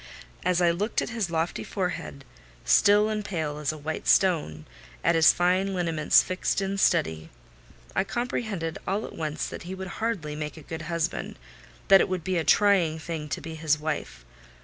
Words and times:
As 0.43 0.63
I 0.63 0.71
looked 0.71 1.03
at 1.03 1.11
his 1.11 1.29
lofty 1.29 1.63
forehead, 1.63 2.25
still 2.65 3.07
and 3.07 3.23
pale 3.23 3.59
as 3.59 3.71
a 3.71 3.77
white 3.77 4.07
stone—at 4.07 5.13
his 5.13 5.31
fine 5.31 5.75
lineaments 5.75 6.23
fixed 6.23 6.59
in 6.59 6.79
study—I 6.79 8.03
comprehended 8.05 8.79
all 8.87 9.05
at 9.05 9.13
once 9.13 9.45
that 9.45 9.61
he 9.69 9.75
would 9.75 9.87
hardly 10.01 10.35
make 10.35 10.57
a 10.57 10.63
good 10.63 10.81
husband: 10.89 11.37
that 11.89 12.01
it 12.01 12.09
would 12.09 12.23
be 12.23 12.37
a 12.37 12.43
trying 12.43 12.97
thing 12.97 13.29
to 13.29 13.39
be 13.41 13.53
his 13.53 13.77
wife. 13.77 14.25